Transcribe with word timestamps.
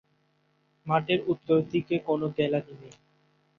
মাঠের 0.87 1.19
উত্তর 1.27 1.57
দিকে 1.71 1.95
কোনো 2.07 2.25
গ্যালারি 2.35 2.73
নেই। 2.81 2.95